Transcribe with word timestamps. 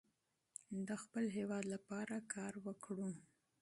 د 0.87 0.89
خپل 1.03 1.25
هیواد 1.37 1.63
لپاره 1.73 2.15
کار 2.33 2.53
وکړو. 2.65 3.09